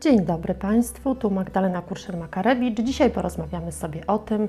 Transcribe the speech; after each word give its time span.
Dzień 0.00 0.24
dobry 0.24 0.54
Państwu, 0.54 1.14
tu 1.14 1.30
Magdalena 1.30 1.82
Kurszer-Makarewicz. 1.82 2.82
Dzisiaj 2.82 3.10
porozmawiamy 3.10 3.72
sobie 3.72 4.06
o 4.06 4.18
tym, 4.18 4.48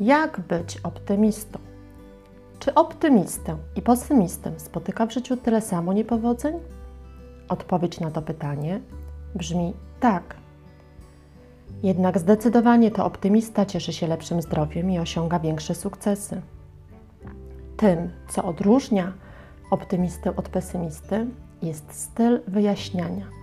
jak 0.00 0.40
być 0.40 0.78
optymistą. 0.82 1.58
Czy 2.58 2.74
optymistę 2.74 3.56
i 3.76 3.82
pesymistę 3.82 4.52
spotyka 4.56 5.06
w 5.06 5.12
życiu 5.12 5.36
tyle 5.36 5.60
samo 5.60 5.92
niepowodzeń? 5.92 6.54
Odpowiedź 7.48 8.00
na 8.00 8.10
to 8.10 8.22
pytanie 8.22 8.80
brzmi 9.34 9.74
tak. 10.00 10.36
Jednak 11.82 12.18
zdecydowanie 12.18 12.90
to 12.90 13.04
optymista 13.04 13.66
cieszy 13.66 13.92
się 13.92 14.06
lepszym 14.06 14.42
zdrowiem 14.42 14.90
i 14.90 14.98
osiąga 14.98 15.38
większe 15.38 15.74
sukcesy. 15.74 16.42
Tym, 17.76 18.10
co 18.28 18.44
odróżnia 18.44 19.12
optymistę 19.70 20.36
od 20.36 20.48
pesymisty, 20.48 21.26
jest 21.62 21.92
styl 21.92 22.40
wyjaśniania. 22.46 23.37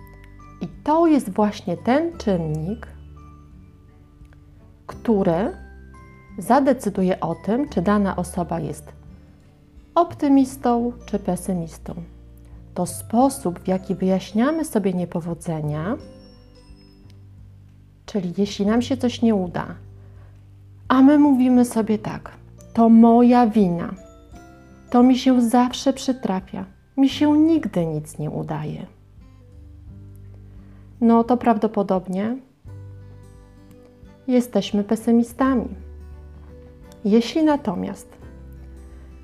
I 0.60 0.68
to 0.84 1.06
jest 1.06 1.30
właśnie 1.30 1.76
ten 1.76 2.18
czynnik, 2.18 2.86
który 4.86 5.56
zadecyduje 6.38 7.20
o 7.20 7.34
tym, 7.34 7.68
czy 7.68 7.82
dana 7.82 8.16
osoba 8.16 8.60
jest 8.60 8.92
optymistą 9.94 10.92
czy 11.06 11.18
pesymistą. 11.18 11.94
To 12.74 12.86
sposób, 12.86 13.58
w 13.60 13.68
jaki 13.68 13.94
wyjaśniamy 13.94 14.64
sobie 14.64 14.92
niepowodzenia, 14.92 15.96
czyli 18.06 18.32
jeśli 18.38 18.66
nam 18.66 18.82
się 18.82 18.96
coś 18.96 19.22
nie 19.22 19.34
uda, 19.34 19.66
a 20.88 21.02
my 21.02 21.18
mówimy 21.18 21.64
sobie 21.64 21.98
tak, 21.98 22.30
to 22.72 22.88
moja 22.88 23.46
wina, 23.46 23.94
to 24.90 25.02
mi 25.02 25.18
się 25.18 25.42
zawsze 25.42 25.92
przytrafia, 25.92 26.64
mi 26.96 27.08
się 27.08 27.38
nigdy 27.38 27.86
nic 27.86 28.18
nie 28.18 28.30
udaje. 28.30 28.95
No 31.00 31.24
to 31.24 31.36
prawdopodobnie 31.36 32.36
jesteśmy 34.26 34.84
pesymistami. 34.84 35.68
Jeśli 37.04 37.44
natomiast, 37.44 38.18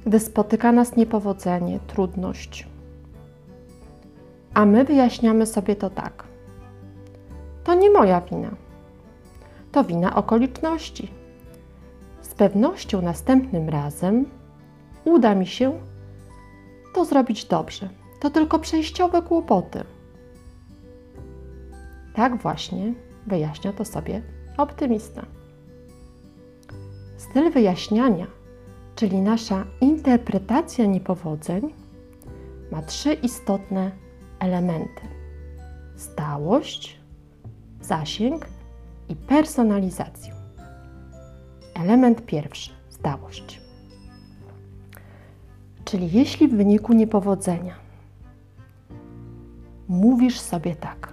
gdy 0.07 0.21
spotyka 0.21 0.73
nas 0.73 0.97
niepowodzenie, 0.97 1.81
trudność, 1.87 2.69
a 4.55 4.67
my 4.67 4.85
wyjaśniamy 4.85 5.47
sobie 5.47 5.77
to 5.77 5.91
tak, 5.91 6.25
to 7.65 7.75
nie 7.75 7.91
moja 7.91 8.21
wina, 8.21 8.51
to 9.73 9.85
wina 9.85 10.17
okoliczności. 10.17 11.11
Z 12.23 12.35
pewnością 12.35 13.03
następnym 13.03 13.69
razem 13.69 14.27
uda 15.05 15.35
mi 15.35 15.47
się 15.47 15.81
to 16.95 17.05
zrobić 17.05 17.45
dobrze. 17.45 17.89
To 18.21 18.31
tylko 18.31 18.59
przejściowe 18.59 19.23
kłopoty. 19.23 19.85
Tak 22.15 22.37
właśnie 22.37 22.95
wyjaśnia 23.27 23.73
to 23.73 23.85
sobie 23.85 24.23
optymista. 24.57 25.27
Styl 27.17 27.51
wyjaśniania, 27.51 28.27
czyli 28.95 29.21
nasza 29.21 29.65
interpretacja 29.81 30.87
niepowodzeń, 30.87 31.75
ma 32.73 32.83
trzy 32.83 33.15
istotne 33.15 33.91
elementy: 34.39 35.03
stałość, 35.97 37.01
zasięg 37.81 38.47
i 39.09 39.17
personalizację. 39.17 40.35
Element 41.75 42.27
pierwszy 42.27 42.71
stałość. 42.89 43.61
Czyli 45.85 46.13
jeśli 46.13 46.49
w 46.49 46.57
wyniku 46.57 46.93
niepowodzenia 46.93 47.75
mówisz 49.89 50.41
sobie 50.41 50.77
tak, 50.77 51.12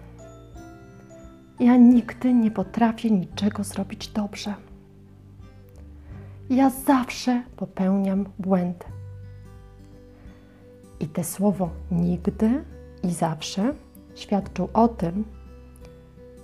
ja 1.60 1.78
nigdy 1.78 2.34
nie 2.34 2.52
potrafię 2.52 3.12
niczego 3.12 3.64
zrobić 3.64 4.08
dobrze. 4.08 4.54
Ja 6.50 6.70
zawsze 6.70 7.44
popełniam 7.56 8.26
błędy. 8.40 8.86
I 11.00 11.08
te 11.08 11.24
słowo 11.24 11.70
nigdy 11.92 12.64
i 13.04 13.12
zawsze 13.12 13.74
świadczą 14.16 14.68
o 14.74 14.88
tym, 14.88 15.26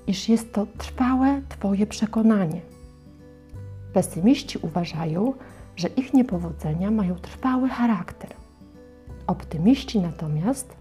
iż 0.08 0.30
jest 0.30 0.54
to 0.54 0.68
trwałe 0.78 1.42
Twoje 1.50 1.88
przekonanie. 1.88 2.62
Pesymiści 3.94 4.58
uważają, 4.62 5.34
że 5.75 5.88
ich 5.88 6.14
niepowodzenia 6.14 6.92
mają 6.92 7.16
trwały 7.16 7.70
charakter. 7.70 8.30
Optymiści 9.28 10.00
natomiast 10.00 10.75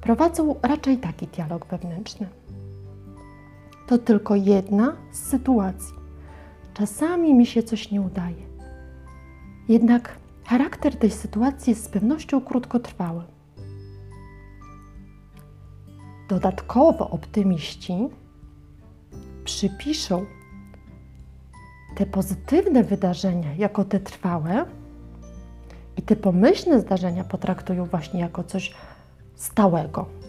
prowadzą 0.00 0.54
raczej 0.62 0.98
taki 0.98 1.26
dialog 1.26 1.66
wewnętrzny. 1.66 2.28
To 3.90 3.98
tylko 3.98 4.34
jedna 4.34 4.96
z 5.12 5.18
sytuacji. 5.18 5.94
Czasami 6.74 7.34
mi 7.34 7.46
się 7.46 7.62
coś 7.62 7.90
nie 7.90 8.00
udaje. 8.00 8.46
Jednak 9.68 10.16
charakter 10.44 10.96
tej 10.96 11.10
sytuacji 11.10 11.70
jest 11.70 11.84
z 11.84 11.88
pewnością 11.88 12.40
krótkotrwały. 12.40 13.22
Dodatkowo 16.28 17.10
optymiści 17.10 18.08
przypiszą 19.44 20.26
te 21.96 22.06
pozytywne 22.06 22.84
wydarzenia 22.84 23.54
jako 23.54 23.84
te 23.84 24.00
trwałe 24.00 24.66
i 25.96 26.02
te 26.02 26.16
pomyślne 26.16 26.80
zdarzenia 26.80 27.24
potraktują 27.24 27.84
właśnie 27.84 28.20
jako 28.20 28.44
coś 28.44 28.74
stałego. 29.34 30.19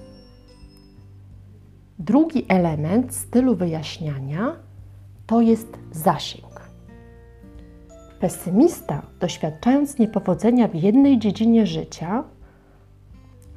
Drugi 2.01 2.45
element 2.47 3.15
stylu 3.15 3.55
wyjaśniania 3.55 4.55
to 5.27 5.41
jest 5.41 5.77
zasięg. 5.91 6.61
Pesymista, 8.19 9.01
doświadczając 9.19 9.99
niepowodzenia 9.99 10.67
w 10.67 10.75
jednej 10.75 11.19
dziedzinie 11.19 11.65
życia, 11.65 12.23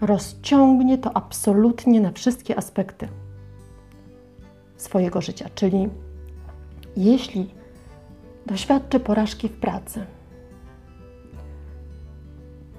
rozciągnie 0.01 0.99
to 0.99 1.17
absolutnie 1.17 2.01
na 2.01 2.13
wszystkie 2.13 2.57
aspekty 2.57 3.09
swojego 4.77 5.21
życia. 5.21 5.49
Czyli 5.55 5.89
jeśli 6.97 7.51
doświadczy 8.47 9.01
porażki 9.01 9.49
w 9.49 9.57
pracy, 9.57 10.07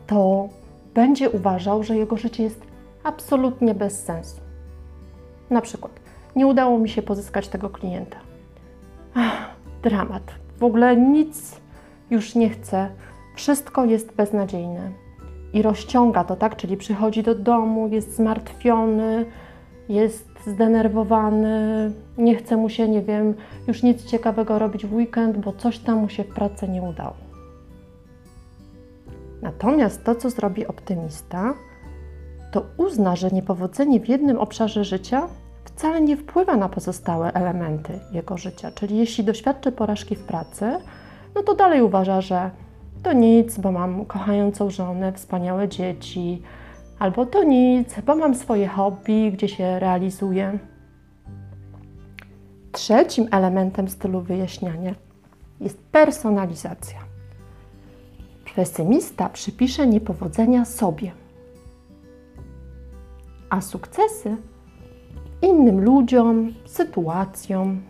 to 0.07 0.49
będzie 0.93 1.29
uważał, 1.29 1.83
że 1.83 1.97
jego 1.97 2.17
życie 2.17 2.43
jest 2.43 2.61
absolutnie 3.03 3.75
bez 3.75 4.03
sensu. 4.03 4.44
Na 5.49 5.61
przykład, 5.61 5.99
nie 6.35 6.47
udało 6.47 6.79
mi 6.79 6.89
się 6.89 7.01
pozyskać 7.01 7.47
tego 7.47 7.69
klienta. 7.69 8.17
Ach, 9.13 9.49
dramat. 9.83 10.23
W 10.57 10.63
ogóle 10.63 10.97
nic 10.97 11.61
już 12.09 12.35
nie 12.35 12.49
chcę. 12.49 12.89
Wszystko 13.35 13.85
jest 13.85 14.15
beznadziejne. 14.15 14.91
I 15.53 15.61
rozciąga 15.61 16.23
to, 16.23 16.35
tak? 16.35 16.55
Czyli 16.55 16.77
przychodzi 16.77 17.23
do 17.23 17.35
domu, 17.35 17.87
jest 17.87 18.15
zmartwiony, 18.15 19.25
jest 19.89 20.29
zdenerwowany, 20.47 21.91
nie 22.17 22.35
chce 22.35 22.57
mu 22.57 22.69
się, 22.69 22.89
nie 22.89 23.01
wiem, 23.01 23.33
już 23.67 23.83
nic 23.83 24.05
ciekawego 24.05 24.59
robić 24.59 24.85
w 24.85 24.93
weekend, 24.93 25.37
bo 25.37 25.53
coś 25.53 25.79
tam 25.79 25.97
mu 25.97 26.09
się 26.09 26.23
w 26.23 26.33
pracy 26.33 26.67
nie 26.67 26.81
udało. 26.81 27.15
Natomiast 29.41 30.03
to, 30.03 30.15
co 30.15 30.29
zrobi 30.29 30.67
optymista, 30.67 31.53
to 32.55 32.65
uzna, 32.77 33.15
że 33.15 33.29
niepowodzenie 33.29 33.99
w 33.99 34.09
jednym 34.09 34.39
obszarze 34.39 34.83
życia 34.83 35.27
wcale 35.65 36.01
nie 36.01 36.17
wpływa 36.17 36.57
na 36.57 36.69
pozostałe 36.69 37.33
elementy 37.33 37.99
jego 38.11 38.37
życia. 38.37 38.71
Czyli 38.71 38.97
jeśli 38.97 39.23
doświadczy 39.23 39.71
porażki 39.71 40.15
w 40.15 40.23
pracy, 40.23 40.77
no 41.35 41.43
to 41.43 41.55
dalej 41.55 41.81
uważa, 41.81 42.21
że 42.21 42.51
to 43.03 43.13
nic, 43.13 43.57
bo 43.57 43.71
mam 43.71 44.05
kochającą 44.05 44.69
żonę, 44.69 45.13
wspaniałe 45.13 45.67
dzieci, 45.67 46.41
albo 46.99 47.25
to 47.25 47.43
nic, 47.43 47.95
bo 48.05 48.15
mam 48.15 48.35
swoje 48.35 48.67
hobby, 48.67 49.31
gdzie 49.31 49.47
się 49.47 49.79
realizuję. 49.79 50.59
Trzecim 52.71 53.27
elementem 53.31 53.89
stylu 53.89 54.21
wyjaśniania 54.21 54.95
jest 55.59 55.79
personalizacja. 55.91 56.99
Pesymista 58.55 59.29
przypisze 59.29 59.87
niepowodzenia 59.87 60.65
sobie, 60.65 61.24
a 63.55 63.61
sukcesy 63.61 64.37
innym 65.41 65.83
ludziom, 65.83 66.53
sytuacjom. 66.65 67.81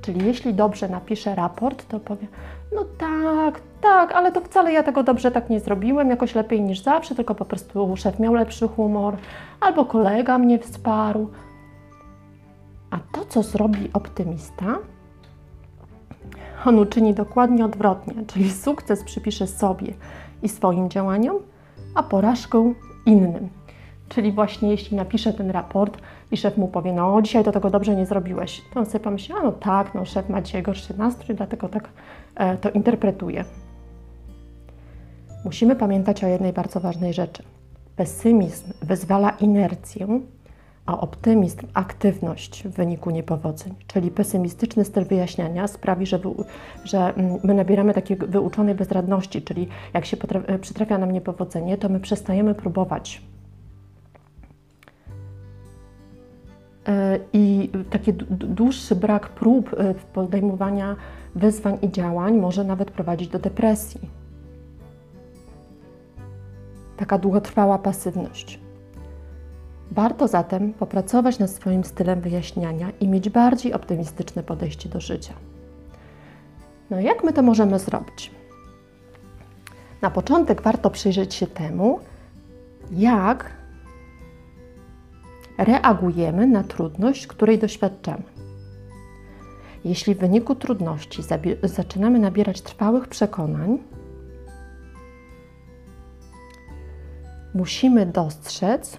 Czyli 0.00 0.26
jeśli 0.26 0.54
dobrze 0.54 0.88
napiszę 0.88 1.34
raport, 1.34 1.88
to 1.88 2.00
powiem, 2.00 2.28
no 2.74 2.84
tak, 2.98 3.60
tak, 3.80 4.12
ale 4.12 4.32
to 4.32 4.40
wcale 4.40 4.72
ja 4.72 4.82
tego 4.82 5.02
dobrze 5.02 5.30
tak 5.30 5.50
nie 5.50 5.60
zrobiłem, 5.60 6.10
jakoś 6.10 6.34
lepiej 6.34 6.62
niż 6.62 6.80
zawsze, 6.80 7.14
tylko 7.14 7.34
po 7.34 7.44
prostu 7.44 7.96
szef 7.96 8.18
miał 8.18 8.34
lepszy 8.34 8.68
humor, 8.68 9.16
albo 9.60 9.84
kolega 9.84 10.38
mnie 10.38 10.58
wsparł. 10.58 11.30
A 12.90 12.98
to, 13.12 13.24
co 13.24 13.42
zrobi 13.42 13.90
optymista, 13.92 14.78
on 16.66 16.78
uczyni 16.78 17.14
dokładnie 17.14 17.64
odwrotnie, 17.64 18.14
czyli 18.26 18.50
sukces 18.50 19.04
przypisze 19.04 19.46
sobie 19.46 19.94
i 20.42 20.48
swoim 20.48 20.90
działaniom, 20.90 21.36
a 21.94 22.02
porażkę 22.02 22.74
innym. 23.06 23.61
Czyli 24.14 24.32
właśnie 24.32 24.70
jeśli 24.70 24.96
napisze 24.96 25.32
ten 25.32 25.50
raport 25.50 25.98
i 26.30 26.36
szef 26.36 26.56
mu 26.56 26.68
powie, 26.68 26.92
no 26.92 27.22
dzisiaj 27.22 27.44
to 27.44 27.52
tego 27.52 27.70
dobrze 27.70 27.96
nie 27.96 28.06
zrobiłeś, 28.06 28.62
to 28.74 28.80
on 28.80 28.86
sobie 28.86 29.04
pomyśli, 29.04 29.34
a 29.34 29.42
no 29.42 29.52
tak, 29.52 29.94
no 29.94 30.04
szef 30.04 30.28
ma 30.28 30.42
dzisiaj 30.42 30.62
gorszy 30.62 30.98
nastrój, 30.98 31.36
dlatego 31.36 31.68
tak 31.68 31.88
e, 32.34 32.56
to 32.56 32.70
interpretuje. 32.70 33.44
Musimy 35.44 35.76
pamiętać 35.76 36.24
o 36.24 36.26
jednej 36.26 36.52
bardzo 36.52 36.80
ważnej 36.80 37.12
rzeczy. 37.12 37.42
Pesymizm 37.96 38.72
wyzwala 38.82 39.30
inercję, 39.30 40.20
a 40.86 41.00
optymizm 41.00 41.66
aktywność 41.74 42.62
w 42.64 42.70
wyniku 42.70 43.10
niepowodzeń. 43.10 43.74
Czyli 43.86 44.10
pesymistyczny 44.10 44.84
styl 44.84 45.04
wyjaśniania 45.04 45.68
sprawi, 45.68 46.06
że, 46.06 46.18
wy, 46.18 46.28
że 46.84 47.14
mm, 47.14 47.38
my 47.44 47.54
nabieramy 47.54 47.94
takiej 47.94 48.16
wyuczonej 48.16 48.74
bezradności, 48.74 49.42
czyli 49.42 49.68
jak 49.94 50.06
się 50.06 50.16
przytrafia 50.60 50.98
nam 50.98 51.12
niepowodzenie, 51.12 51.78
to 51.78 51.88
my 51.88 52.00
przestajemy 52.00 52.54
próbować. 52.54 53.22
I 57.32 57.70
taki 57.90 58.12
dłuższy 58.30 58.96
brak 58.96 59.28
prób 59.28 59.74
e, 59.78 59.94
podejmowania 59.94 60.96
wyzwań 61.34 61.78
i 61.82 61.90
działań 61.90 62.38
może 62.38 62.64
nawet 62.64 62.90
prowadzić 62.90 63.28
do 63.28 63.38
depresji. 63.38 64.00
Taka 66.96 67.18
długotrwała 67.18 67.78
pasywność. 67.78 68.60
Warto 69.90 70.28
zatem 70.28 70.72
popracować 70.72 71.38
nad 71.38 71.50
swoim 71.50 71.84
stylem 71.84 72.20
wyjaśniania 72.20 72.90
i 73.00 73.08
mieć 73.08 73.30
bardziej 73.30 73.72
optymistyczne 73.72 74.42
podejście 74.42 74.88
do 74.88 75.00
życia. 75.00 75.34
No 76.90 77.00
jak 77.00 77.24
my 77.24 77.32
to 77.32 77.42
możemy 77.42 77.78
zrobić? 77.78 78.30
Na 80.02 80.10
początek 80.10 80.62
warto 80.62 80.90
przyjrzeć 80.90 81.34
się 81.34 81.46
temu, 81.46 82.00
jak 82.90 83.50
reagujemy 85.64 86.46
na 86.46 86.64
trudność, 86.64 87.26
której 87.26 87.58
doświadczamy. 87.58 88.22
Jeśli 89.84 90.14
w 90.14 90.18
wyniku 90.18 90.54
trudności 90.54 91.22
zaczynamy 91.62 92.18
nabierać 92.18 92.60
trwałych 92.60 93.08
przekonań, 93.08 93.78
musimy 97.54 98.06
dostrzec, 98.06 98.98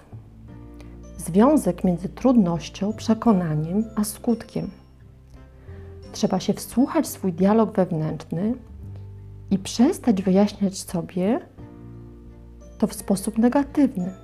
związek 1.16 1.84
między 1.84 2.08
trudnością, 2.08 2.92
przekonaniem 2.92 3.84
a 3.96 4.04
skutkiem. 4.04 4.70
Trzeba 6.12 6.40
się 6.40 6.54
wsłuchać 6.54 7.04
w 7.04 7.08
swój 7.08 7.32
dialog 7.32 7.76
wewnętrzny 7.76 8.54
i 9.50 9.58
przestać 9.58 10.22
wyjaśniać 10.22 10.78
sobie 10.78 11.40
to 12.78 12.86
w 12.86 12.94
sposób 12.94 13.38
negatywny. 13.38 14.23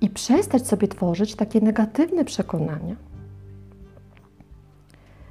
I 0.00 0.10
przestać 0.10 0.66
sobie 0.66 0.88
tworzyć 0.88 1.34
takie 1.34 1.60
negatywne 1.60 2.24
przekonania. 2.24 2.96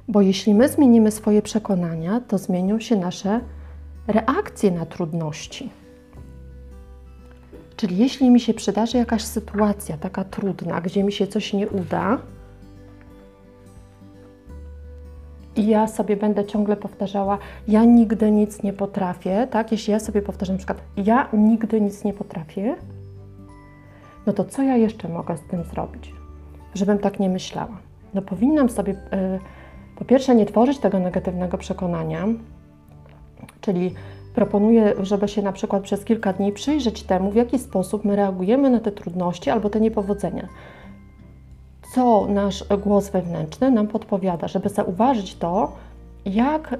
Bo 0.08 0.20
jeśli 0.20 0.54
my 0.54 0.68
zmienimy 0.68 1.10
swoje 1.10 1.42
przekonania, 1.42 2.20
to 2.20 2.38
zmienią 2.38 2.80
się 2.80 2.96
nasze 2.96 3.40
reakcje 4.06 4.70
na 4.70 4.86
trudności. 4.86 5.70
Czyli 7.76 7.96
jeśli 7.96 8.30
mi 8.30 8.40
się 8.40 8.54
przydarzy 8.54 8.98
jakaś 8.98 9.22
sytuacja 9.22 9.96
taka 9.96 10.24
trudna, 10.24 10.80
gdzie 10.80 11.04
mi 11.04 11.12
się 11.12 11.26
coś 11.26 11.52
nie 11.52 11.68
uda, 11.68 12.18
i 15.56 15.66
ja 15.66 15.86
sobie 15.86 16.16
będę 16.16 16.44
ciągle 16.44 16.76
powtarzała, 16.76 17.38
ja 17.68 17.84
nigdy 17.84 18.30
nic 18.30 18.62
nie 18.62 18.72
potrafię, 18.72 19.48
tak? 19.50 19.72
Jeśli 19.72 19.92
ja 19.92 20.00
sobie 20.00 20.22
powtarzam 20.22 20.54
na 20.54 20.58
przykład, 20.58 20.78
ja 20.96 21.28
nigdy 21.32 21.80
nic 21.80 22.04
nie 22.04 22.12
potrafię, 22.12 22.76
no 24.26 24.32
to 24.32 24.44
co 24.44 24.62
ja 24.62 24.76
jeszcze 24.76 25.08
mogę 25.08 25.36
z 25.36 25.42
tym 25.42 25.64
zrobić, 25.64 26.12
żebym 26.74 26.98
tak 26.98 27.20
nie 27.20 27.28
myślała? 27.28 27.78
No 28.14 28.22
powinnam 28.22 28.68
sobie 28.68 28.92
y, 28.92 28.96
po 29.98 30.04
pierwsze 30.04 30.34
nie 30.34 30.46
tworzyć 30.46 30.78
tego 30.78 30.98
negatywnego 30.98 31.58
przekonania, 31.58 32.26
czyli 33.60 33.94
Proponuję, 34.36 34.94
żeby 35.00 35.28
się 35.28 35.42
na 35.42 35.52
przykład 35.52 35.82
przez 35.82 36.04
kilka 36.04 36.32
dni 36.32 36.52
przyjrzeć 36.52 37.02
temu, 37.02 37.30
w 37.30 37.34
jaki 37.34 37.58
sposób 37.58 38.04
my 38.04 38.16
reagujemy 38.16 38.70
na 38.70 38.80
te 38.80 38.92
trudności 38.92 39.50
albo 39.50 39.70
te 39.70 39.80
niepowodzenia. 39.80 40.48
Co 41.94 42.26
nasz 42.26 42.64
głos 42.84 43.10
wewnętrzny 43.10 43.70
nam 43.70 43.86
podpowiada, 43.86 44.48
żeby 44.48 44.68
zauważyć 44.68 45.34
to, 45.34 45.72
jak, 46.24 46.72
e, 46.72 46.76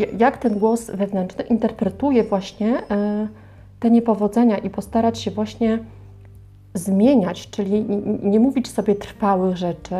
e, 0.00 0.16
jak 0.18 0.38
ten 0.38 0.58
głos 0.58 0.90
wewnętrzny 0.90 1.44
interpretuje 1.44 2.24
właśnie 2.24 2.82
e, 2.90 3.28
te 3.82 3.90
niepowodzenia 3.90 4.58
i 4.58 4.70
postarać 4.70 5.18
się 5.18 5.30
właśnie 5.30 5.78
zmieniać, 6.74 7.50
czyli 7.50 7.84
nie 8.22 8.40
mówić 8.40 8.70
sobie 8.70 8.94
trwałych 8.94 9.56
rzeczy, 9.56 9.94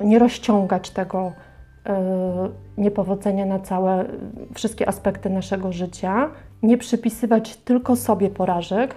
nie 0.00 0.18
rozciągać 0.18 0.90
tego 0.90 1.32
Y, 1.88 2.80
niepowodzenia 2.82 3.46
na 3.46 3.58
całe, 3.58 4.04
wszystkie 4.54 4.88
aspekty 4.88 5.30
naszego 5.30 5.72
życia, 5.72 6.30
nie 6.62 6.78
przypisywać 6.78 7.56
tylko 7.56 7.96
sobie 7.96 8.30
porażek, 8.30 8.94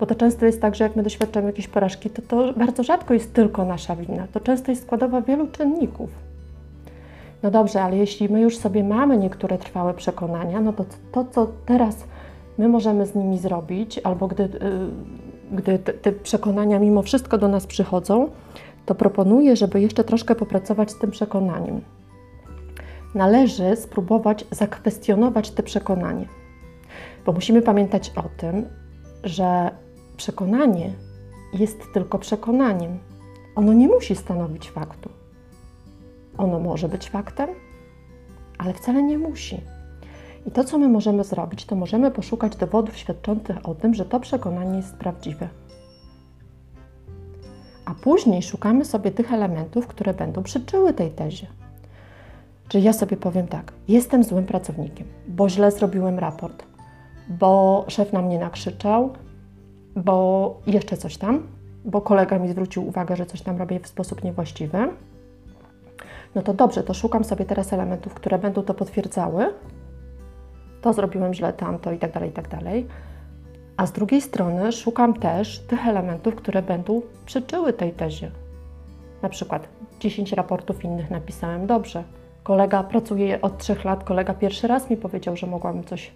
bo 0.00 0.06
to 0.06 0.14
często 0.14 0.46
jest 0.46 0.60
tak, 0.60 0.74
że 0.74 0.84
jak 0.84 0.96
my 0.96 1.02
doświadczamy 1.02 1.46
jakiejś 1.46 1.68
porażki, 1.68 2.10
to 2.10 2.22
to 2.22 2.52
bardzo 2.52 2.82
rzadko 2.82 3.14
jest 3.14 3.34
tylko 3.34 3.64
nasza 3.64 3.96
wina. 3.96 4.26
To 4.32 4.40
często 4.40 4.72
jest 4.72 4.82
składowa 4.82 5.20
wielu 5.20 5.48
czynników. 5.48 6.10
No 7.42 7.50
dobrze, 7.50 7.82
ale 7.82 7.96
jeśli 7.96 8.28
my 8.28 8.40
już 8.40 8.58
sobie 8.58 8.84
mamy 8.84 9.18
niektóre 9.18 9.58
trwałe 9.58 9.94
przekonania, 9.94 10.60
no 10.60 10.72
to 10.72 10.84
to, 11.12 11.24
co 11.24 11.46
teraz 11.66 12.04
my 12.58 12.68
możemy 12.68 13.06
z 13.06 13.14
nimi 13.14 13.38
zrobić, 13.38 13.98
albo 13.98 14.28
gdy, 14.28 14.42
y, 14.44 14.48
gdy 15.52 15.78
te 15.78 16.12
przekonania 16.12 16.78
mimo 16.78 17.02
wszystko 17.02 17.38
do 17.38 17.48
nas 17.48 17.66
przychodzą, 17.66 18.30
to 18.86 18.94
proponuję, 18.94 19.56
żeby 19.56 19.80
jeszcze 19.80 20.04
troszkę 20.04 20.34
popracować 20.34 20.90
z 20.90 20.98
tym 20.98 21.10
przekonaniem. 21.10 21.80
Należy 23.14 23.76
spróbować 23.76 24.44
zakwestionować 24.50 25.50
te 25.50 25.62
przekonanie, 25.62 26.28
bo 27.26 27.32
musimy 27.32 27.62
pamiętać 27.62 28.12
o 28.16 28.24
tym, 28.36 28.66
że 29.24 29.70
przekonanie 30.16 30.92
jest 31.52 31.92
tylko 31.94 32.18
przekonaniem. 32.18 32.98
Ono 33.54 33.72
nie 33.72 33.88
musi 33.88 34.16
stanowić 34.16 34.70
faktu. 34.70 35.10
Ono 36.38 36.60
może 36.60 36.88
być 36.88 37.10
faktem, 37.10 37.48
ale 38.58 38.72
wcale 38.72 39.02
nie 39.02 39.18
musi. 39.18 39.60
I 40.46 40.50
to, 40.50 40.64
co 40.64 40.78
my 40.78 40.88
możemy 40.88 41.24
zrobić, 41.24 41.64
to 41.64 41.76
możemy 41.76 42.10
poszukać 42.10 42.56
dowodów 42.56 42.96
świadczących 42.96 43.68
o 43.68 43.74
tym, 43.74 43.94
że 43.94 44.04
to 44.04 44.20
przekonanie 44.20 44.76
jest 44.76 44.96
prawdziwe 44.96 45.48
a 47.86 47.94
później 47.94 48.42
szukamy 48.42 48.84
sobie 48.84 49.10
tych 49.10 49.32
elementów, 49.32 49.86
które 49.86 50.14
będą 50.14 50.42
przyczyły 50.42 50.92
tej 50.92 51.10
tezie. 51.10 51.46
Czyli 52.68 52.84
ja 52.84 52.92
sobie 52.92 53.16
powiem 53.16 53.46
tak, 53.48 53.72
jestem 53.88 54.24
złym 54.24 54.46
pracownikiem, 54.46 55.06
bo 55.28 55.48
źle 55.48 55.72
zrobiłem 55.72 56.18
raport, 56.18 56.64
bo 57.28 57.84
szef 57.88 58.12
na 58.12 58.22
mnie 58.22 58.38
nakrzyczał, 58.38 59.10
bo 59.96 60.60
jeszcze 60.66 60.96
coś 60.96 61.16
tam, 61.16 61.46
bo 61.84 62.00
kolega 62.00 62.38
mi 62.38 62.48
zwrócił 62.48 62.88
uwagę, 62.88 63.16
że 63.16 63.26
coś 63.26 63.42
tam 63.42 63.56
robię 63.56 63.80
w 63.80 63.86
sposób 63.86 64.24
niewłaściwy. 64.24 64.78
No 66.34 66.42
to 66.42 66.54
dobrze, 66.54 66.82
to 66.82 66.94
szukam 66.94 67.24
sobie 67.24 67.44
teraz 67.44 67.72
elementów, 67.72 68.14
które 68.14 68.38
będą 68.38 68.62
to 68.62 68.74
potwierdzały. 68.74 69.46
To 70.86 70.92
zrobiłem 70.92 71.34
źle, 71.34 71.52
tamto 71.52 71.92
i 71.92 71.98
tak 71.98 72.12
dalej, 72.12 72.30
i 72.30 72.32
tak 72.32 72.48
dalej. 72.48 72.86
A 73.76 73.86
z 73.86 73.92
drugiej 73.92 74.20
strony 74.20 74.72
szukam 74.72 75.14
też 75.14 75.58
tych 75.58 75.86
elementów, 75.86 76.34
które 76.34 76.62
będą 76.62 77.02
przeczyły 77.24 77.72
tej 77.72 77.92
tezie. 77.92 78.30
Na 79.22 79.28
przykład 79.28 79.68
10 80.00 80.32
raportów 80.32 80.84
innych 80.84 81.10
napisałem 81.10 81.66
dobrze. 81.66 82.04
Kolega 82.42 82.82
pracuje 82.82 83.40
od 83.40 83.58
3 83.58 83.76
lat, 83.84 84.04
kolega 84.04 84.34
pierwszy 84.34 84.66
raz 84.66 84.90
mi 84.90 84.96
powiedział, 84.96 85.36
że 85.36 85.46
mogłam 85.46 85.84
coś 85.84 86.12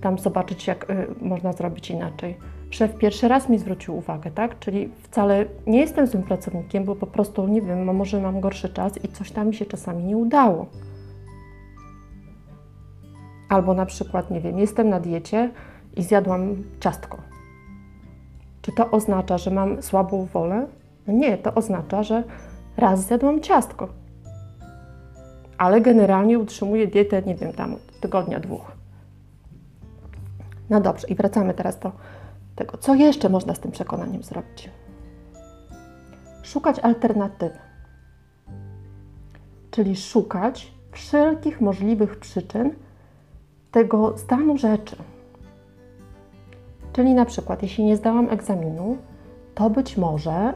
tam 0.00 0.18
zobaczyć, 0.18 0.66
jak 0.66 0.90
y, 0.90 1.06
można 1.20 1.52
zrobić 1.52 1.90
inaczej. 1.90 2.36
Szef 2.70 2.96
pierwszy 2.98 3.28
raz 3.28 3.48
mi 3.48 3.58
zwrócił 3.58 3.96
uwagę, 3.96 4.30
tak? 4.30 4.58
Czyli 4.58 4.88
wcale 5.02 5.44
nie 5.66 5.80
jestem 5.80 6.06
złym 6.06 6.22
pracownikiem, 6.22 6.84
bo 6.84 6.96
po 6.96 7.06
prostu 7.06 7.48
nie 7.48 7.62
wiem, 7.62 7.94
może 7.94 8.20
mam 8.20 8.40
gorszy 8.40 8.68
czas 8.68 9.04
i 9.04 9.08
coś 9.08 9.30
tam 9.30 9.46
mi 9.46 9.54
się 9.54 9.66
czasami 9.66 10.04
nie 10.04 10.16
udało. 10.16 10.66
Albo 13.52 13.74
na 13.74 13.86
przykład, 13.86 14.30
nie 14.30 14.40
wiem, 14.40 14.58
jestem 14.58 14.88
na 14.88 15.00
diecie, 15.00 15.50
i 15.96 16.02
zjadłam 16.02 16.56
ciastko. 16.80 17.18
Czy 18.62 18.72
to 18.72 18.90
oznacza, 18.90 19.38
że 19.38 19.50
mam 19.50 19.82
słabą 19.82 20.24
wolę? 20.24 20.66
Nie, 21.08 21.38
to 21.38 21.54
oznacza, 21.54 22.02
że 22.02 22.24
raz 22.76 23.06
zjadłam 23.06 23.40
ciastko. 23.40 23.88
Ale 25.58 25.80
generalnie 25.80 26.38
utrzymuję 26.38 26.86
dietę, 26.86 27.22
nie 27.22 27.34
wiem, 27.34 27.52
tam 27.52 27.74
od 27.74 28.00
tygodnia, 28.00 28.40
dwóch. 28.40 28.72
No 30.70 30.80
dobrze, 30.80 31.08
i 31.08 31.14
wracamy 31.14 31.54
teraz 31.54 31.78
do 31.78 31.92
tego, 32.56 32.78
co 32.78 32.94
jeszcze 32.94 33.28
można 33.28 33.54
z 33.54 33.60
tym 33.60 33.70
przekonaniem 33.70 34.22
zrobić. 34.22 34.70
Szukać 36.42 36.78
alternatywy. 36.78 37.58
Czyli 39.70 39.96
szukać 39.96 40.72
wszelkich 40.92 41.60
możliwych 41.60 42.18
przyczyn 42.18 42.70
tego 43.72 44.18
stanu 44.18 44.58
rzeczy 44.58 44.96
Czyli 46.92 47.14
na 47.14 47.24
przykład, 47.24 47.62
jeśli 47.62 47.84
nie 47.84 47.96
zdałam 47.96 48.30
egzaminu, 48.30 48.96
to 49.54 49.70
być 49.70 49.96
może 49.96 50.52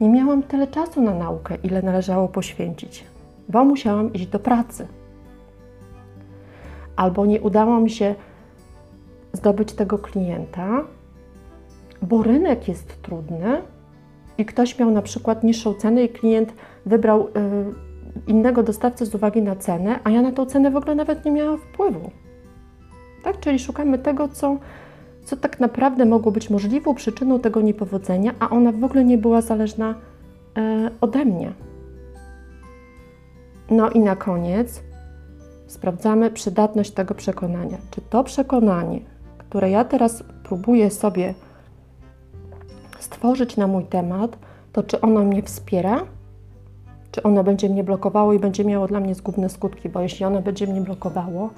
nie 0.00 0.08
miałam 0.08 0.42
tyle 0.42 0.66
czasu 0.66 1.02
na 1.02 1.14
naukę, 1.14 1.56
ile 1.62 1.82
należało 1.82 2.28
poświęcić, 2.28 3.04
bo 3.48 3.64
musiałam 3.64 4.12
iść 4.12 4.26
do 4.26 4.38
pracy. 4.38 4.88
Albo 6.96 7.26
nie 7.26 7.40
udało 7.40 7.80
mi 7.80 7.90
się 7.90 8.14
zdobyć 9.32 9.72
tego 9.72 9.98
klienta, 9.98 10.84
bo 12.02 12.22
rynek 12.22 12.68
jest 12.68 13.02
trudny 13.02 13.62
i 14.38 14.44
ktoś 14.44 14.78
miał 14.78 14.90
na 14.90 15.02
przykład 15.02 15.44
niższą 15.44 15.74
cenę 15.74 16.04
i 16.04 16.08
klient 16.08 16.54
wybrał 16.86 17.28
y, 17.28 17.30
innego 18.26 18.62
dostawcę 18.62 19.06
z 19.06 19.14
uwagi 19.14 19.42
na 19.42 19.56
cenę, 19.56 20.00
a 20.04 20.10
ja 20.10 20.22
na 20.22 20.32
tą 20.32 20.46
cenę 20.46 20.70
w 20.70 20.76
ogóle 20.76 20.94
nawet 20.94 21.24
nie 21.24 21.32
miałam 21.32 21.58
wpływu. 21.58 22.10
Tak? 23.24 23.40
Czyli 23.40 23.58
szukamy 23.58 23.98
tego, 23.98 24.28
co, 24.28 24.56
co 25.24 25.36
tak 25.36 25.60
naprawdę 25.60 26.04
mogło 26.04 26.32
być 26.32 26.50
możliwą 26.50 26.94
przyczyną 26.94 27.40
tego 27.40 27.60
niepowodzenia, 27.60 28.34
a 28.40 28.50
ona 28.50 28.72
w 28.72 28.84
ogóle 28.84 29.04
nie 29.04 29.18
była 29.18 29.40
zależna 29.40 29.90
y, 29.90 30.90
ode 31.00 31.24
mnie. 31.24 31.52
No 33.70 33.90
i 33.90 34.00
na 34.00 34.16
koniec 34.16 34.82
sprawdzamy 35.66 36.30
przydatność 36.30 36.90
tego 36.90 37.14
przekonania. 37.14 37.78
Czy 37.90 38.00
to 38.00 38.24
przekonanie, 38.24 39.00
które 39.38 39.70
ja 39.70 39.84
teraz 39.84 40.24
próbuję 40.42 40.90
sobie 40.90 41.34
stworzyć 42.98 43.56
na 43.56 43.66
mój 43.66 43.84
temat, 43.84 44.38
to 44.72 44.82
czy 44.82 45.00
ono 45.00 45.24
mnie 45.24 45.42
wspiera, 45.42 46.00
czy 47.10 47.22
ono 47.22 47.44
będzie 47.44 47.68
mnie 47.68 47.84
blokowało 47.84 48.32
i 48.32 48.38
będzie 48.38 48.64
miało 48.64 48.86
dla 48.86 49.00
mnie 49.00 49.14
zgubne 49.14 49.48
skutki, 49.48 49.88
bo 49.88 50.00
jeśli 50.00 50.24
ono 50.24 50.42
będzie 50.42 50.66
mnie 50.66 50.80
blokowało, 50.80 51.50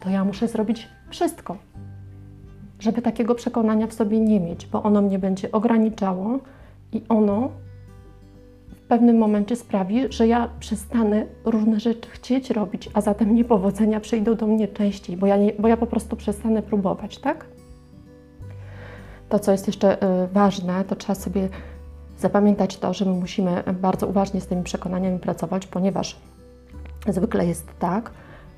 to 0.00 0.10
ja 0.10 0.24
muszę 0.24 0.48
zrobić 0.48 0.88
wszystko, 1.10 1.56
żeby 2.80 3.02
takiego 3.02 3.34
przekonania 3.34 3.86
w 3.86 3.92
sobie 3.92 4.20
nie 4.20 4.40
mieć, 4.40 4.66
bo 4.66 4.82
ono 4.82 5.02
mnie 5.02 5.18
będzie 5.18 5.52
ograniczało 5.52 6.38
i 6.92 7.02
ono 7.08 7.50
w 8.68 8.80
pewnym 8.88 9.18
momencie 9.18 9.56
sprawi, 9.56 10.12
że 10.12 10.26
ja 10.26 10.48
przestanę 10.60 11.26
różne 11.44 11.80
rzeczy 11.80 12.10
chcieć 12.10 12.50
robić, 12.50 12.90
a 12.94 13.00
zatem 13.00 13.34
niepowodzenia 13.34 14.00
przyjdą 14.00 14.34
do 14.34 14.46
mnie 14.46 14.68
częściej, 14.68 15.16
bo 15.16 15.26
ja, 15.26 15.36
nie, 15.36 15.52
bo 15.58 15.68
ja 15.68 15.76
po 15.76 15.86
prostu 15.86 16.16
przestanę 16.16 16.62
próbować, 16.62 17.18
tak? 17.18 17.46
To, 19.28 19.38
co 19.38 19.52
jest 19.52 19.66
jeszcze 19.66 20.02
y, 20.24 20.28
ważne, 20.32 20.84
to 20.84 20.96
trzeba 20.96 21.14
sobie 21.14 21.48
zapamiętać 22.18 22.76
to, 22.76 22.94
że 22.94 23.04
my 23.04 23.12
musimy 23.12 23.62
bardzo 23.80 24.06
uważnie 24.06 24.40
z 24.40 24.46
tymi 24.46 24.62
przekonaniami 24.62 25.18
pracować, 25.18 25.66
ponieważ 25.66 26.16
zwykle 27.08 27.46
jest 27.46 27.68
tak, 27.78 28.10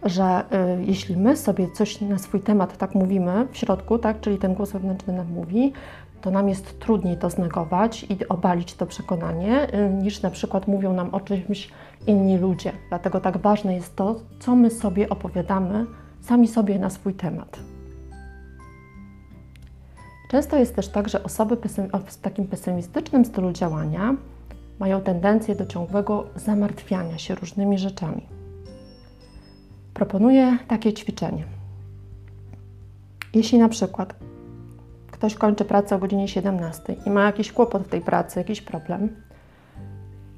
że 0.02 0.44
y, 0.80 0.84
jeśli 0.84 1.16
my 1.16 1.36
sobie 1.36 1.70
coś 1.70 2.00
na 2.00 2.18
swój 2.18 2.40
temat 2.40 2.78
tak 2.78 2.94
mówimy 2.94 3.46
w 3.52 3.56
środku, 3.56 3.98
tak, 3.98 4.20
czyli 4.20 4.38
ten 4.38 4.54
głos 4.54 4.72
wewnętrzny 4.72 5.12
nam 5.12 5.32
mówi, 5.32 5.72
to 6.20 6.30
nam 6.30 6.48
jest 6.48 6.80
trudniej 6.80 7.16
to 7.16 7.30
znegować 7.30 8.06
i 8.08 8.28
obalić 8.28 8.74
to 8.74 8.86
przekonanie, 8.86 9.74
y, 9.74 9.90
niż 9.90 10.22
na 10.22 10.30
przykład 10.30 10.68
mówią 10.68 10.92
nam 10.92 11.14
o 11.14 11.20
czymś 11.20 11.70
inni 12.06 12.38
ludzie. 12.38 12.72
Dlatego 12.88 13.20
tak 13.20 13.38
ważne 13.38 13.74
jest 13.74 13.96
to, 13.96 14.20
co 14.40 14.56
my 14.56 14.70
sobie 14.70 15.08
opowiadamy 15.08 15.86
sami 16.20 16.48
sobie 16.48 16.78
na 16.78 16.90
swój 16.90 17.14
temat. 17.14 17.58
Często 20.30 20.56
jest 20.56 20.76
też 20.76 20.88
tak, 20.88 21.08
że 21.08 21.22
osoby 21.22 21.56
w 22.06 22.16
takim 22.16 22.46
pesymistycznym 22.46 23.24
stylu 23.24 23.52
działania 23.52 24.16
mają 24.78 25.00
tendencję 25.00 25.54
do 25.54 25.66
ciągłego 25.66 26.24
zamartwiania 26.36 27.18
się 27.18 27.34
różnymi 27.34 27.78
rzeczami. 27.78 28.41
Proponuję 29.94 30.58
takie 30.68 30.92
ćwiczenie. 30.92 31.44
Jeśli 33.34 33.58
na 33.58 33.68
przykład 33.68 34.14
ktoś 35.10 35.34
kończy 35.34 35.64
pracę 35.64 35.96
o 35.96 35.98
godzinie 35.98 36.28
17 36.28 36.96
i 37.06 37.10
ma 37.10 37.24
jakiś 37.24 37.52
kłopot 37.52 37.82
w 37.82 37.88
tej 37.88 38.00
pracy, 38.00 38.38
jakiś 38.38 38.62
problem, 38.62 39.16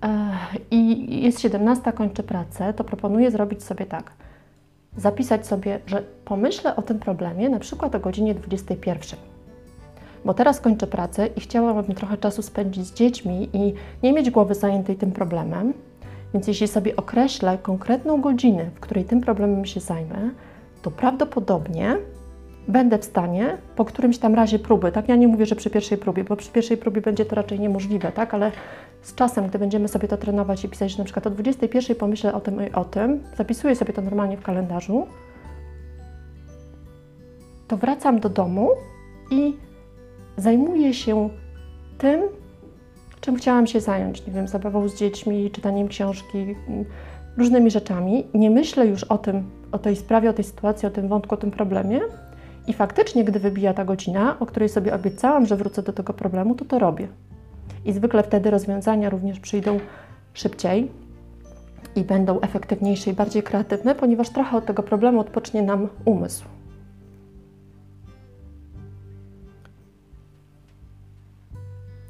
e, 0.04 0.30
i 0.70 1.22
jest 1.22 1.40
17, 1.40 1.92
kończy 1.92 2.22
pracę, 2.22 2.74
to 2.74 2.84
proponuję 2.84 3.30
zrobić 3.30 3.62
sobie 3.62 3.86
tak. 3.86 4.12
Zapisać 4.96 5.46
sobie, 5.46 5.80
że 5.86 6.02
pomyślę 6.24 6.76
o 6.76 6.82
tym 6.82 6.98
problemie 6.98 7.48
na 7.48 7.58
przykład 7.58 7.94
o 7.94 8.00
godzinie 8.00 8.34
21 8.34 9.18
bo 10.24 10.34
teraz 10.34 10.60
kończę 10.60 10.86
pracę 10.86 11.26
i 11.26 11.40
chciałabym 11.40 11.94
trochę 11.94 12.16
czasu 12.16 12.42
spędzić 12.42 12.86
z 12.86 12.94
dziećmi 12.94 13.48
i 13.52 13.74
nie 14.02 14.12
mieć 14.12 14.30
głowy 14.30 14.54
zajętej 14.54 14.96
tym 14.96 15.12
problemem. 15.12 15.72
Więc 16.34 16.46
jeśli 16.46 16.68
sobie 16.68 16.96
określę 16.96 17.58
konkretną 17.58 18.20
godzinę, 18.20 18.70
w 18.74 18.80
której 18.80 19.04
tym 19.04 19.20
problemem 19.20 19.64
się 19.64 19.80
zajmę, 19.80 20.30
to 20.82 20.90
prawdopodobnie 20.90 21.96
będę 22.68 22.98
w 22.98 23.04
stanie 23.04 23.58
po 23.76 23.84
którymś 23.84 24.18
tam 24.18 24.34
razie 24.34 24.58
próby, 24.58 24.92
tak? 24.92 25.08
Ja 25.08 25.16
nie 25.16 25.28
mówię, 25.28 25.46
że 25.46 25.56
przy 25.56 25.70
pierwszej 25.70 25.98
próbie, 25.98 26.24
bo 26.24 26.36
przy 26.36 26.52
pierwszej 26.52 26.76
próbie 26.76 27.00
będzie 27.00 27.24
to 27.24 27.36
raczej 27.36 27.60
niemożliwe, 27.60 28.12
tak? 28.12 28.34
Ale 28.34 28.52
z 29.02 29.14
czasem, 29.14 29.48
gdy 29.48 29.58
będziemy 29.58 29.88
sobie 29.88 30.08
to 30.08 30.16
trenować 30.16 30.64
i 30.64 30.68
pisać, 30.68 30.90
że 30.90 30.98
na 30.98 31.04
przykład 31.04 31.26
o 31.26 31.30
21 31.30 31.96
pomyślę 31.96 32.34
o 32.34 32.40
tym 32.40 32.68
i 32.68 32.72
o 32.72 32.84
tym, 32.84 33.22
zapisuję 33.36 33.76
sobie 33.76 33.92
to 33.92 34.02
normalnie 34.02 34.36
w 34.36 34.42
kalendarzu, 34.42 35.06
to 37.68 37.76
wracam 37.76 38.20
do 38.20 38.28
domu 38.28 38.70
i 39.30 39.56
zajmuję 40.36 40.94
się 40.94 41.28
tym, 41.98 42.20
czym 43.24 43.36
chciałam 43.36 43.66
się 43.66 43.80
zająć. 43.80 44.26
Nie 44.26 44.32
wiem, 44.32 44.48
zabawą 44.48 44.88
z 44.88 44.94
dziećmi, 44.94 45.50
czytaniem 45.50 45.88
książki, 45.88 46.56
różnymi 47.36 47.70
rzeczami. 47.70 48.26
Nie 48.34 48.50
myślę 48.50 48.86
już 48.86 49.04
o 49.04 49.18
tym, 49.18 49.50
o 49.72 49.78
tej 49.78 49.96
sprawie, 49.96 50.30
o 50.30 50.32
tej 50.32 50.44
sytuacji, 50.44 50.88
o 50.88 50.90
tym 50.90 51.08
wątku, 51.08 51.34
o 51.34 51.38
tym 51.38 51.50
problemie. 51.50 52.00
I 52.66 52.72
faktycznie, 52.72 53.24
gdy 53.24 53.38
wybija 53.38 53.74
ta 53.74 53.84
godzina, 53.84 54.36
o 54.40 54.46
której 54.46 54.68
sobie 54.68 54.94
obiecałam, 54.94 55.46
że 55.46 55.56
wrócę 55.56 55.82
do 55.82 55.92
tego 55.92 56.12
problemu, 56.12 56.54
to 56.54 56.64
to 56.64 56.78
robię. 56.78 57.08
I 57.84 57.92
zwykle 57.92 58.22
wtedy 58.22 58.50
rozwiązania 58.50 59.10
również 59.10 59.40
przyjdą 59.40 59.80
szybciej 60.34 60.90
i 61.96 62.04
będą 62.04 62.40
efektywniejsze 62.40 63.10
i 63.10 63.14
bardziej 63.14 63.42
kreatywne, 63.42 63.94
ponieważ 63.94 64.30
trochę 64.30 64.56
od 64.56 64.66
tego 64.66 64.82
problemu 64.82 65.20
odpocznie 65.20 65.62
nam 65.62 65.88
umysł. 66.04 66.53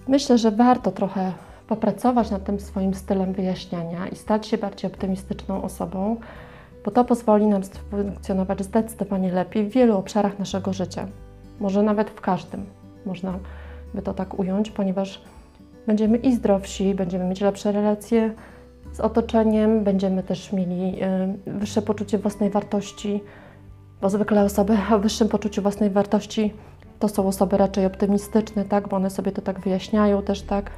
Myślę, 0.08 0.38
że 0.38 0.50
warto 0.50 0.92
trochę 0.92 1.32
popracować 1.68 2.30
nad 2.30 2.44
tym 2.44 2.60
swoim 2.60 2.94
stylem 2.94 3.32
wyjaśniania 3.32 4.08
i 4.08 4.16
stać 4.16 4.46
się 4.46 4.58
bardziej 4.58 4.90
optymistyczną 4.90 5.62
osobą, 5.62 6.16
bo 6.84 6.90
to 6.90 7.04
pozwoli 7.04 7.46
nam 7.46 7.62
funkcjonować 7.90 8.64
zdecydowanie 8.64 9.32
lepiej 9.32 9.66
w 9.66 9.72
wielu 9.72 9.98
obszarach 9.98 10.38
naszego 10.38 10.72
życia. 10.72 11.06
Może 11.60 11.82
nawet 11.82 12.10
w 12.10 12.20
każdym, 12.20 12.66
można 13.06 13.38
by 13.94 14.02
to 14.02 14.14
tak 14.14 14.38
ująć, 14.38 14.70
ponieważ 14.70 15.22
będziemy 15.86 16.18
i 16.18 16.34
zdrowsi, 16.34 16.94
będziemy 16.94 17.24
mieć 17.24 17.40
lepsze 17.40 17.72
relacje 17.72 18.34
z 18.92 19.00
otoczeniem, 19.00 19.84
będziemy 19.84 20.22
też 20.22 20.52
mieli 20.52 21.02
y, 21.02 21.58
wyższe 21.58 21.82
poczucie 21.82 22.18
własnej 22.18 22.50
wartości, 22.50 23.20
bo 24.00 24.10
zwykle 24.10 24.44
osoby 24.44 24.76
o 24.94 24.98
wyższym 24.98 25.28
poczuciu 25.28 25.62
własnej 25.62 25.90
wartości 25.90 26.54
to 27.04 27.08
są 27.08 27.26
osoby 27.26 27.56
raczej 27.56 27.86
optymistyczne, 27.86 28.64
tak, 28.64 28.88
bo 28.88 28.96
one 28.96 29.10
sobie 29.10 29.32
to 29.32 29.42
tak 29.42 29.60
wyjaśniają 29.60 30.22
też, 30.22 30.42
tak. 30.42 30.70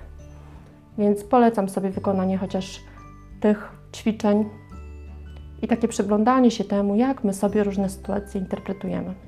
Więc 0.99 1.25
polecam 1.25 1.69
sobie 1.69 1.91
wykonanie 1.91 2.39
chociaż 2.39 2.81
tych 3.41 3.73
ćwiczeń 3.95 4.45
i 5.63 5.69
takie 5.69 5.89
przyglądanie 5.89 6.51
się 6.51 6.65
temu, 6.65 6.97
jak 6.97 7.25
my 7.25 7.35
sobie 7.35 7.65
różne 7.65 7.89
sytuacje 7.89 8.41
interpretujemy. 8.41 9.26